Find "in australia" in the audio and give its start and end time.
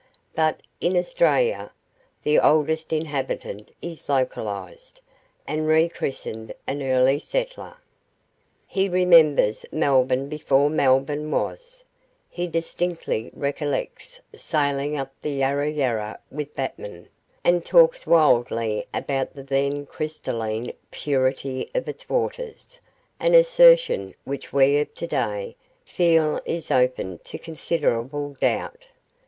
0.79-1.71